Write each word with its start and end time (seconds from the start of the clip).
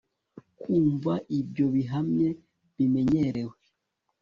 kumva 0.61 1.13
ibyo 1.39 1.65
bihamye, 1.73 2.29
bimenyerewe 2.75 3.55